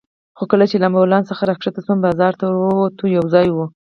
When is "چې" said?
0.69-0.75